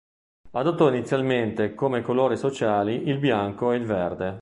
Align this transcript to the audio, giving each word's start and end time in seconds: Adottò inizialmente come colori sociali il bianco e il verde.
Adottò 0.53 0.89
inizialmente 0.89 1.75
come 1.75 2.01
colori 2.01 2.35
sociali 2.35 3.07
il 3.07 3.19
bianco 3.19 3.71
e 3.71 3.75
il 3.77 3.85
verde. 3.85 4.39